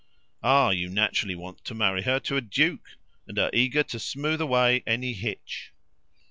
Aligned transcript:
"Ah 0.41 0.71
you 0.71 0.89
naturally 0.89 1.35
want 1.35 1.63
to 1.63 1.75
marry 1.75 2.01
her 2.01 2.19
to 2.21 2.35
a 2.35 2.41
duke 2.41 2.97
and 3.27 3.37
are 3.37 3.51
eager 3.53 3.83
to 3.83 3.99
smooth 3.99 4.41
away 4.41 4.81
any 4.87 5.13
hitch." 5.13 5.73